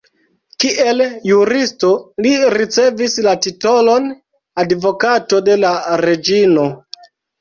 [0.63, 1.01] Kiel
[1.31, 1.91] juristo
[2.25, 4.07] li ricevis la titolon
[4.65, 5.75] Advokato de la
[6.07, 6.65] Reĝino.